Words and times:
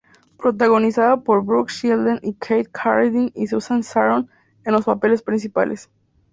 Protagonizada 0.35 1.17
por 1.17 1.45
Brooke 1.45 1.71
Shields, 1.71 2.21
Keith 2.39 2.71
Carradine 2.71 3.31
y 3.35 3.45
Susan 3.45 3.83
Sarandon 3.83 4.27
en 4.65 4.73
los 4.73 4.85
papeles 4.85 5.21
principales. 5.21 5.91